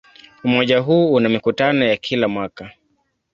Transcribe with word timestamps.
Umoja 0.43 0.79
huu 0.79 1.13
una 1.13 1.29
mikutano 1.29 1.85
ya 1.85 1.97
kila 1.97 2.27
mwaka. 2.27 2.71